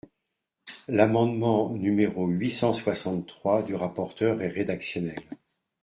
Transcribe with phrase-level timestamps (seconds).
[0.87, 5.21] L’amendement numéro huit cent soixante-trois du rapporteur est rédactionnel.